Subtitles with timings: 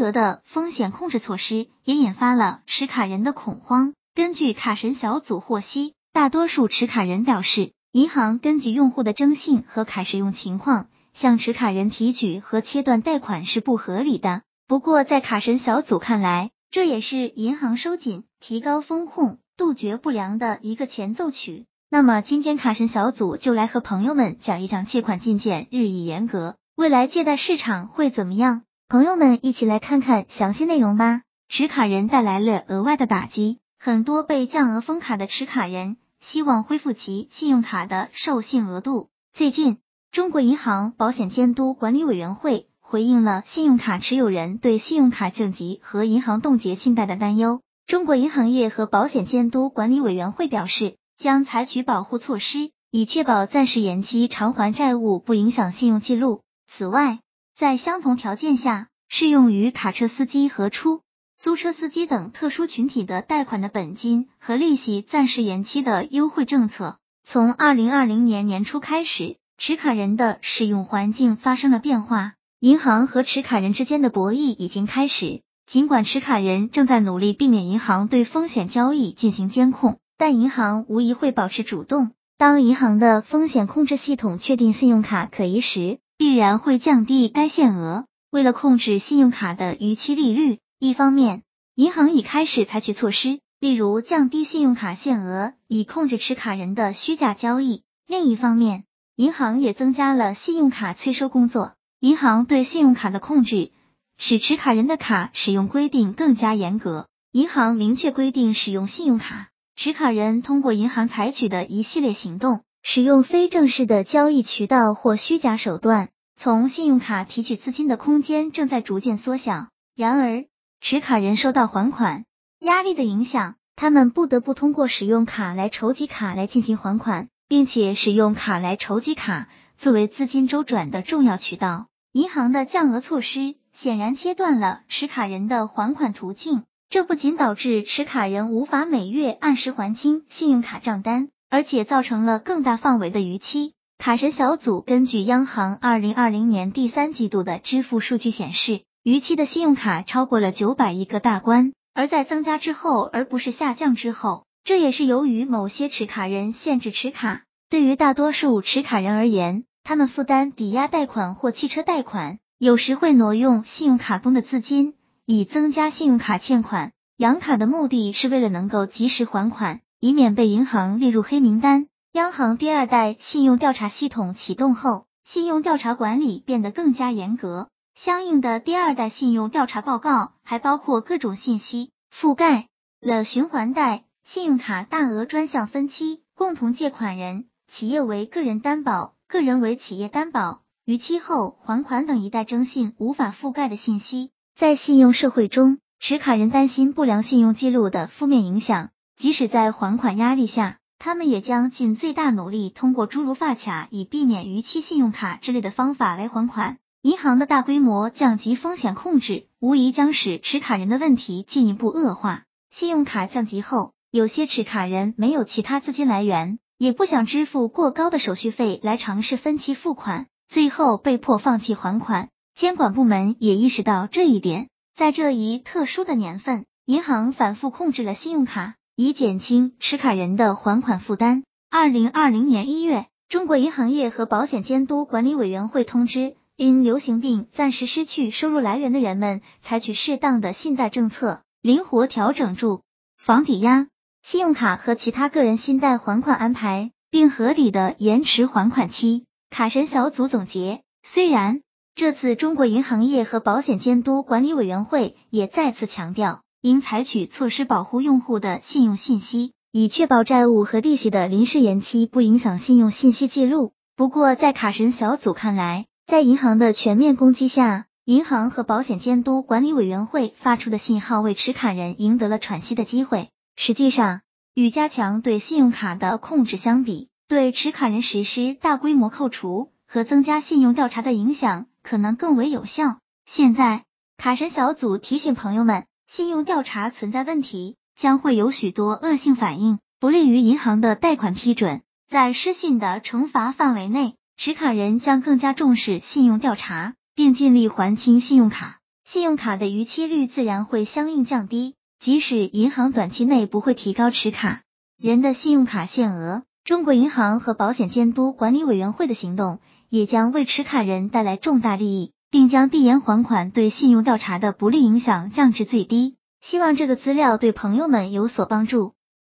[0.00, 3.92] 格的风险控制措施，也引发了持卡人的恐慌。
[4.14, 14.40] 根据卡神小组获悉，大多数持卡人表示，银行根据用户的征信和卡使用情况，向持卡人提取和切断贷款是不合理的。
[14.66, 21.66] 不过，在卡神小组看来，这也是银行收紧、提高风控、杜绝不良的一个前奏曲。
[21.90, 28.62] 那么，今天卡神小组就来和朋友们讲一讲借款进件日益严格，未来借贷市场会怎么样？
[28.90, 31.22] 朋友们一起来看看详细内容吧。
[31.48, 39.08] 持卡人带来了额外的打击，很多被降额封卡的持卡人希望恢复其信用卡的授信额度。
[39.32, 39.78] 最近，
[40.10, 42.66] 中国银行保险监督管理委员会。
[42.80, 56.40] 回应了信用卡持有人对信用卡降级和银行冻结信贷的担忧，中国银行业和保险监督管理委员会表示，将采取保护措施，以确保暂时延期偿还债务不影响信用记录。
[56.66, 57.20] 此外，
[57.60, 61.02] 在相同条件下，适用于卡车司机和出
[61.38, 72.32] 租车司机等特殊群体的贷款的本金和利息暂时延期的优惠政策，从二零二零年年初开始，持卡人的使用环境发生了变化。
[72.60, 75.42] 银行和持卡人之间的博弈已经开始。
[75.70, 82.12] 尽管持卡人正在努力避免银行对风险交易进行监控，但银行无疑会保持主动。
[82.38, 88.04] 当银行的风险控制系统确定信用卡可疑时，必然会降低该限额。
[88.30, 98.84] 为了控制信用卡的逾期利率，一方面，银行已开始采取措施，例如降低信用卡限额，以控制持卡人的虚假交易；另一方面，
[99.16, 101.72] 银行也增加了信用卡催收工作。
[102.00, 103.70] 银行对信用卡的控制，
[104.18, 107.06] 使持卡人的卡使用规定更加严格。
[107.32, 119.68] 银行明确规定，使用信用卡持卡人通过银行采取的一系列行动，使用非正式的交易渠道或虚假手段，从信用卡提取资金的空间正在逐渐缩小。
[119.94, 120.46] 然而，
[120.80, 122.24] 持卡人受到还款
[122.60, 131.86] 压力的影响，他们不得不通过使用卡来筹集卡来进行还款，并且使用卡来筹集卡作为资金周转的重要渠道。
[132.12, 143.74] 银行的降额措施显然切断了持卡人的还款途径，这不仅导致持卡人无法每月按时还清信用卡账单，而且造成了更大范围的逾期。
[143.98, 157.42] 卡神小组根据央行二零二零年第三季度的支付数据显示，逾期的信用卡超过了九百亿个大关，而在增加之后，而不是下降之后，这也是由于某些持卡人限制持卡。
[157.68, 164.94] 对于大多数持卡人而言，他们负担抵押贷款或汽车贷款，有时会挪用信用卡中的资金，
[165.26, 166.92] 以增加信用卡欠款。
[167.16, 171.86] 养卡的目的是为了能够及时还款，以免被银行列入黑名单。
[172.12, 177.68] 央行第二代信用调查系统启动后，信用调查管理变得更加严格。
[177.94, 182.68] 相应的第二代信用调查报告还包括各种信息，覆盖
[183.00, 189.14] 了循环贷、信用卡大额专项分期、共同借款人、企业为个人担保。
[189.28, 198.90] 个人为企业担保、逾期后还款等一代征信无法覆盖的信息，在信用社会中，持卡人担心不良信用记录的负面影响，
[199.20, 206.78] 即使在还款压力下，他们也将尽最大努力通过诸如发卡以避免逾期信用卡之类的方法来还款。
[207.02, 212.44] 银行的大规模降级风险控制，无疑将使持卡人的问题进一步恶化。
[212.70, 216.58] 信用卡降级后，有些持卡人没有其他资金来源。
[216.78, 222.30] 也不想支付过高的手续费来尝试分期付款，最后被迫放弃还款。
[222.58, 231.42] 监管部门也意识到这一点，在这一特殊的年份，银行反复控制了信用卡，以减轻持卡人的还款负担。
[231.70, 242.82] 二零二零年一月，中国银行业和保险监督管理委员会通知，因流行病暂时失去收入来源的人们，采取适当的信贷政策，灵活调整住
[243.16, 243.86] 房抵押。
[244.22, 249.24] 信用卡和其他个人信贷还款安排，并合理的延迟还款期。
[249.48, 251.62] 卡神小组总结：虽然
[251.94, 263.72] 这次中国银行业和保险监督管理委员会也再次强调，应采取措施保护用户的信用信息，以确保债务和利息的临时延期不影响信用信息记录。
[263.96, 273.30] 不过，在卡神小组看来，在银行的全面攻击下，银行和保险监督管理委员会发出的信号为持卡人赢得了喘息的机会。
[273.56, 274.20] 实际上，
[274.54, 282.98] 与加强对信用卡的控制相比，对持卡人实施大规模扣除和增加信用调查的影响可能更为有效。
[283.24, 283.84] 现在，
[284.18, 291.82] 卡神小组提醒朋友们，信用调查存在问题，将会有许多恶性反应，不利于银行的贷款批准。
[292.08, 298.80] 在失信的惩罚范围内，持卡人将更加重视信用调查，并尽力还清信用卡。
[299.08, 301.76] 信用卡的逾期率自然会相应降低。
[302.00, 304.62] 即使银行短期内不会提高持卡
[304.98, 316.16] 人的信用卡限额，中国银行和保险监督管理委员会的行动也将为持卡人带来重大利益，并将递延还款对信用调查的不利影响降至最低。
[316.40, 318.94] 希望这个资料对朋友们有所帮助。